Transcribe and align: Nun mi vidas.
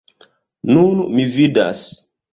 Nun 0.77 1.03
mi 1.19 1.29
vidas. 1.37 1.85